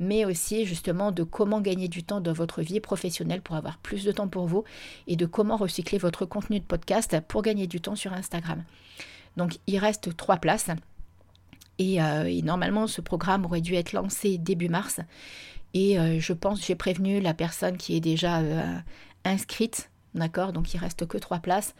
[0.00, 4.04] mais aussi justement de comment gagner du temps dans votre vie professionnelle pour avoir plus
[4.04, 4.64] de temps pour vous
[5.06, 8.62] et de comment recycler votre contenu de podcast pour gagner du temps sur Instagram.
[9.36, 10.70] Donc il reste trois places.
[11.78, 15.00] Et, euh, normalement, ce programme aurait dû être lancé début mars.
[15.72, 18.78] Et euh, je pense, j'ai prévenu la personne qui est déjà euh,
[19.24, 21.74] inscrite D'accord Donc il reste que trois places.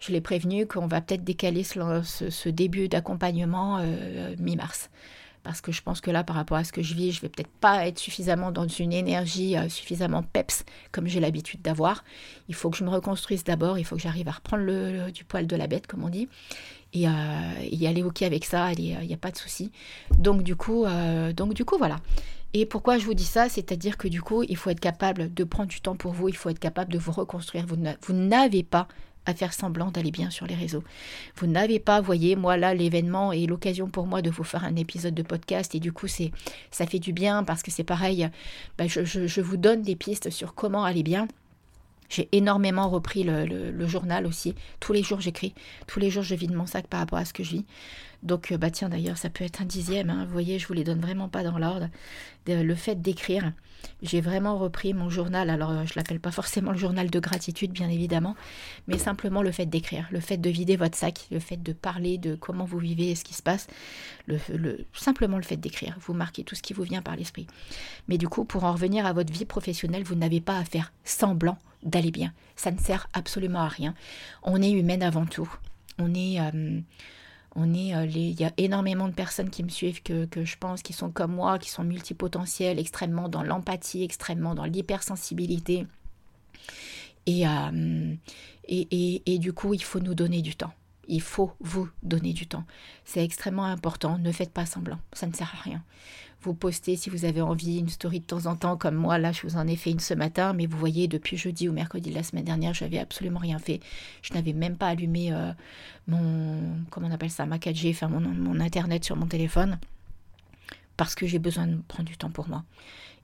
[0.00, 3.80] Je l'ai prévenu qu'on va peut-être décaler ce, début d'accompagnement
[4.38, 4.90] mi-mars
[5.48, 7.30] parce que je pense que là, par rapport à ce que je vis, je vais
[7.30, 12.04] peut-être pas être suffisamment dans une énergie euh, suffisamment peps comme j'ai l'habitude d'avoir.
[12.48, 15.24] Il faut que je me reconstruise d'abord, il faut que j'arrive à reprendre le, du
[15.24, 16.28] poil de la bête, comme on dit,
[16.92, 17.10] et, euh,
[17.62, 19.72] y aller ok avec ça, il n'y a pas de souci.
[20.18, 21.96] Donc du euh, donc du coup, voilà.
[22.54, 25.44] Et pourquoi je vous dis ça C'est-à-dire que du coup, il faut être capable de
[25.44, 27.66] prendre du temps pour vous, il faut être capable de vous reconstruire.
[27.66, 28.88] Vous n'avez pas
[29.26, 30.82] à faire semblant d'aller bien sur les réseaux.
[31.36, 34.74] Vous n'avez pas, voyez, moi là, l'événement est l'occasion pour moi de vous faire un
[34.76, 38.30] épisode de podcast et du coup, ça fait du bien parce que c'est pareil,
[38.78, 41.28] bah, je, je vous donne des pistes sur comment aller bien.
[42.08, 44.54] J'ai énormément repris le, journal aussi.
[44.80, 45.54] Tous les jours, j'écris.
[45.86, 47.64] Tous les jours, je vide mon sac par rapport à ce que je vis.
[48.22, 50.10] Donc, euh, bah tiens, d'ailleurs, ça peut être un dixième.
[50.10, 50.24] Hein.
[50.24, 51.88] Vous voyez, je vous les donne vraiment pas dans l'ordre.
[52.46, 53.52] Le fait d'écrire,
[54.02, 55.50] j'ai vraiment repris mon journal.
[55.50, 58.36] Alors, euh, je l'appelle pas forcément le journal de gratitude, bien évidemment,
[58.86, 62.18] mais simplement le fait d'écrire, le fait de vider votre sac, le fait de parler
[62.18, 63.66] de comment vous vivez et ce qui se passe,
[64.26, 64.38] le,
[64.94, 65.96] simplement le fait d'écrire.
[66.00, 67.46] Vous marquez tout ce qui vous vient par l'esprit.
[68.08, 70.92] Mais du coup, pour en revenir à votre vie professionnelle, vous n'avez pas à faire
[71.04, 72.32] semblant d'aller bien.
[72.56, 73.94] Ça ne sert absolument à rien.
[74.42, 75.52] On est humaine avant tout.
[75.98, 76.80] On est, euh,
[77.58, 80.82] on est, euh, il y a énormément de personnes qui me suivent que, je pense
[80.82, 85.86] qui sont comme moi, qui sont multipotentielles, extrêmement dans l'empathie, extrêmement dans l'hypersensibilité.
[87.28, 88.14] Euh,
[88.68, 90.72] et, et, et du coup, il faut nous donner du temps.
[91.08, 92.64] Il faut vous donner du temps.
[93.04, 94.18] C'est extrêmement important.
[94.18, 95.00] Ne faites pas semblant.
[95.12, 95.82] Ça ne sert à rien
[96.42, 99.32] vous postez si vous avez envie une story de temps en temps, comme moi, là,
[99.32, 102.10] je vous en ai fait une ce matin, mais vous voyez, depuis jeudi ou mercredi
[102.10, 103.80] de la semaine dernière, je n'avais absolument rien fait.
[104.22, 105.52] Je n'avais même pas allumé euh,
[106.06, 109.78] mon, comment on appelle ça, ma 4G, enfin mon, mon Internet sur mon téléphone,
[110.96, 112.64] parce que j'ai besoin de prendre du temps pour moi.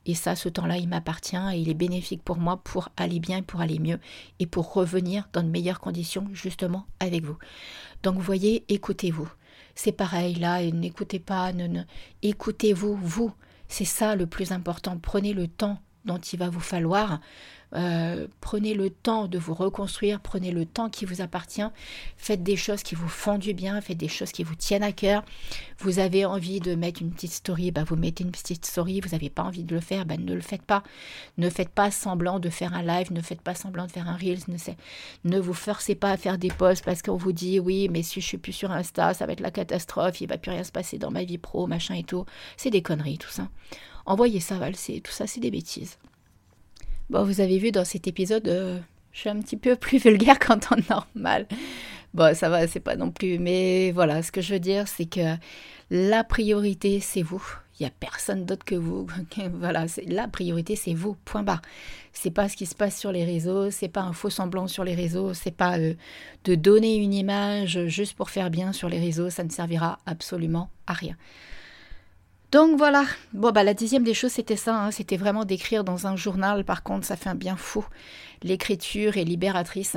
[0.06, 3.38] Et ça, ce temps-là, il m'appartient et il est bénéfique pour moi pour aller bien
[3.38, 3.98] et pour aller mieux
[4.38, 7.38] et pour revenir dans de meilleures conditions justement avec vous.
[8.02, 9.28] Donc vous voyez, écoutez-vous.
[9.74, 11.82] C'est pareil là, n'écoutez pas, ne,
[12.22, 13.32] écoutez-vous, vous.
[13.68, 14.98] C'est ça le plus important.
[14.98, 17.20] Prenez le temps dont il va vous falloir
[17.74, 21.66] euh, prenez le temps de vous reconstruire, prenez le temps qui vous appartient,
[22.16, 24.92] faites des choses qui vous font du bien, faites des choses qui vous tiennent à
[24.92, 25.24] cœur.
[25.78, 29.10] Vous avez envie de mettre une petite story, bah vous mettez une petite story, vous
[29.10, 30.82] n'avez pas envie de le faire, bah ne le faites pas.
[31.38, 34.16] Ne faites pas semblant de faire un live, ne faites pas semblant de faire un
[34.16, 34.56] Reels, ne,
[35.24, 38.20] ne vous forcez pas à faire des posts parce qu'on vous dit oui, mais si
[38.20, 40.72] je suis plus sur Insta, ça va être la catastrophe, il va plus rien se
[40.72, 42.24] passer dans ma vie pro, machin et tout.
[42.56, 43.48] C'est des conneries tout ça.
[44.06, 45.98] Envoyez ça valser, tout ça c'est des bêtises.
[47.10, 48.78] Bon, vous avez vu dans cet épisode, euh,
[49.12, 51.46] je suis un petit peu plus vulgaire qu'en temps normal.
[52.14, 53.38] Bon, ça va, c'est pas non plus.
[53.38, 55.36] Mais voilà, ce que je veux dire, c'est que
[55.90, 57.44] la priorité, c'est vous.
[57.78, 59.06] Il n'y a personne d'autre que vous.
[59.54, 61.16] voilà, la priorité, c'est vous.
[61.24, 61.60] Point barre.
[62.12, 63.70] C'est pas ce qui se passe sur les réseaux.
[63.70, 65.34] C'est pas un faux semblant sur les réseaux.
[65.34, 65.94] C'est pas euh,
[66.44, 69.28] de donner une image juste pour faire bien sur les réseaux.
[69.28, 71.16] Ça ne servira absolument à rien.
[72.54, 74.92] Donc voilà, bon bah la dixième des choses c'était ça, hein.
[74.92, 77.84] c'était vraiment d'écrire dans un journal, par contre ça fait un bien fou.
[78.44, 79.96] L'écriture est libératrice.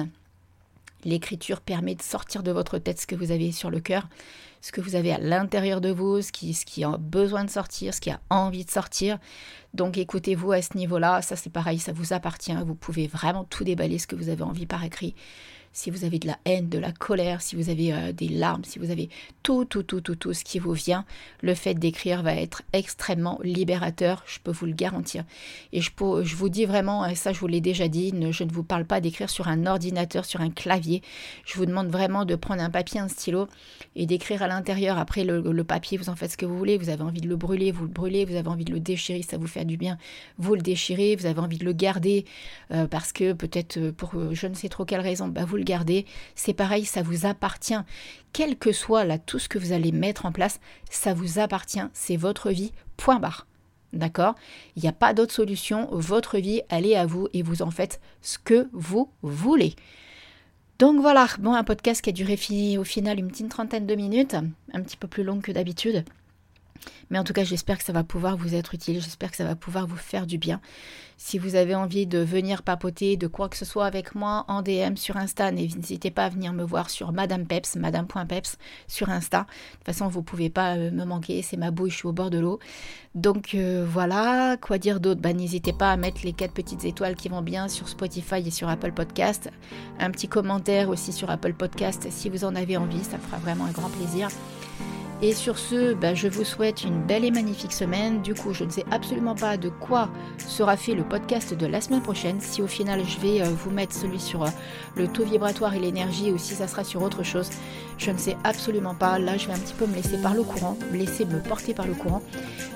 [1.06, 4.08] L'écriture permet de sortir de votre tête ce que vous avez sur le cœur,
[4.62, 7.52] ce que vous avez à l'intérieur de vous, ce qui, ce qui a besoin de
[7.52, 9.20] sortir, ce qui a envie de sortir.
[9.76, 13.65] Donc écoutez-vous à ce niveau-là, ça c'est pareil, ça vous appartient, vous pouvez vraiment tout
[13.65, 15.13] déballer ce que vous avez envie par écrit
[15.73, 18.63] si vous avez de la haine, de la colère, si vous avez euh, des larmes,
[18.63, 19.10] si vous avez
[19.43, 21.06] tout, tout, tout, tout, tout ce qui vous vient,
[21.41, 25.23] le fait d'écrire va être extrêmement libérateur, je peux vous le garantir.
[25.73, 25.91] Et je,
[26.36, 29.01] vous dis vraiment, et ça je vous l'ai déjà dit, je ne vous parle pas
[29.01, 31.01] d'écrire sur un ordinateur, sur un clavier.
[31.45, 33.47] Je vous demande vraiment de prendre un papier, un stylo
[33.95, 34.97] et d'écrire à l'intérieur.
[34.97, 36.77] Après le, papier, vous en faites ce que vous voulez.
[36.77, 38.25] Vous avez envie de le brûler, vous le brûlez.
[38.25, 39.97] Vous avez envie de le déchirer, ça vous fait du bien,
[40.38, 41.15] vous le déchirez.
[41.15, 42.25] Vous avez envie de le garder
[42.71, 45.63] euh, parce que peut-être euh, pour je ne sais trop quelle raison, bah, vous le
[45.63, 46.06] gardez.
[46.36, 47.80] C'est pareil, ça vous appartient.
[48.34, 51.88] Quel que soit là tout ce que vous allez mettre en place, ça vous appartient.
[51.93, 52.72] C'est votre vie.
[52.96, 53.48] Point barre.
[53.93, 54.36] D'accord?
[54.76, 55.88] Il n'y a pas d'autre solution.
[55.91, 59.76] Votre vie, elle est à vous et vous en faites ce que vous voulez.
[60.80, 62.38] Donc voilà, bon, un podcast qui a duré
[62.78, 64.36] au final une petite trentaine de minutes,
[64.74, 66.06] un petit peu plus long que d'habitude.
[67.10, 69.46] Mais en tout cas, j'espère que ça va pouvoir vous être utile, j'espère que ça
[69.46, 70.62] va pouvoir vous faire du bien.
[71.20, 74.62] Si vous avez envie de venir papoter de quoi que ce soit avec moi en
[74.62, 79.40] DM sur Insta, n'hésitez pas à venir me voir sur Madame Peps, Madame.peps sur Insta.
[79.40, 82.08] De toute façon, vous ne pouvez pas euh, me manquer, c'est ma bouche, je suis
[82.08, 82.60] au bord de l'eau.
[83.16, 85.20] Donc euh, voilà, quoi dire d'autre?
[85.20, 88.52] Bah, N'hésitez pas à mettre les quatre petites étoiles qui vont bien sur Spotify et
[88.52, 89.50] sur Apple Podcast.
[90.00, 93.38] Un petit commentaire aussi sur Apple Podcast si vous en avez envie, ça me fera
[93.38, 94.30] vraiment un grand plaisir.
[95.21, 98.21] Et sur ce, bah, je vous souhaite une belle et magnifique semaine.
[98.21, 101.82] Du coup, je ne sais absolument pas de quoi sera fait le podcast de la
[101.82, 102.39] semaine prochaine.
[102.39, 104.49] Si au final je vais euh, vous mettre celui sur euh,
[104.95, 107.49] le taux vibratoire et l'énergie ou si ça sera sur autre chose,
[107.97, 109.17] je ne sais absolument pas.
[109.17, 111.73] Là, je vais un petit peu me laisser par le courant, me laisser me porter
[111.73, 112.21] par le courant.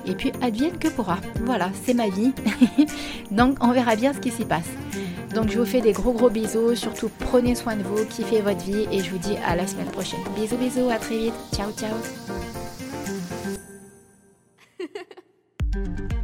[0.08, 1.19] Et puis, advienne que pourra.
[1.45, 2.34] Voilà, c'est ma vie.
[3.32, 4.69] Donc, on verra bien ce qui s'y passe.
[5.34, 8.63] Donc je vous fais des gros gros bisous, surtout prenez soin de vous, kiffez votre
[8.63, 10.20] vie et je vous dis à la semaine prochaine.
[10.36, 11.96] Bisous bisous, à très vite, ciao ciao.